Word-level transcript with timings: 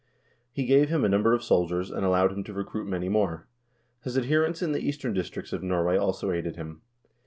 He 0.51 0.65
gave 0.65 0.89
him 0.89 1.05
a 1.05 1.09
num 1.09 1.21
ber 1.21 1.31
of 1.35 1.43
soldiers, 1.43 1.91
and 1.91 2.03
allowed 2.03 2.31
him 2.31 2.43
to 2.45 2.53
recruit 2.53 2.87
many 2.89 3.07
more.1 3.07 3.43
His 4.03 4.17
adher 4.17 4.43
ents 4.43 4.63
in 4.63 4.71
the 4.71 4.79
eastern 4.81 5.13
districts 5.13 5.53
of 5.53 5.61
Norway 5.61 5.95
also 5.95 6.31
aided 6.31 6.55
him. 6.55 6.81